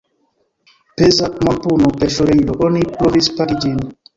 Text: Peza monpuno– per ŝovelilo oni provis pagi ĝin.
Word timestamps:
Peza 0.95 1.29
monpuno– 1.47 1.91
per 1.99 2.15
ŝovelilo 2.17 2.59
oni 2.69 2.85
provis 2.97 3.33
pagi 3.37 3.61
ĝin. 3.67 3.81